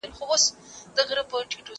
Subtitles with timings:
[0.17, 0.43] زه اوس
[0.97, 1.65] اوبه پاکوم!؟